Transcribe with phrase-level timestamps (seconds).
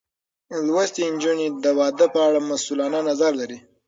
[0.65, 3.59] لوستې نجونې د واده په اړه مسؤلانه نظر لري.